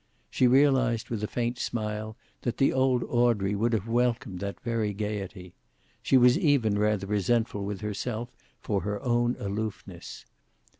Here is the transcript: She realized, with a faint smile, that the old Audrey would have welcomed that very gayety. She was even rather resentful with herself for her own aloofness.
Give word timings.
She 0.31 0.47
realized, 0.47 1.11
with 1.11 1.23
a 1.23 1.27
faint 1.27 1.59
smile, 1.59 2.17
that 2.41 2.57
the 2.57 2.73
old 2.73 3.03
Audrey 3.03 3.53
would 3.53 3.71
have 3.73 3.87
welcomed 3.87 4.39
that 4.39 4.59
very 4.61 4.93
gayety. 4.93 5.53
She 6.01 6.17
was 6.17 6.39
even 6.39 6.79
rather 6.79 7.05
resentful 7.05 7.63
with 7.63 7.81
herself 7.81 8.35
for 8.59 8.81
her 8.81 8.99
own 9.03 9.35
aloofness. 9.37 10.25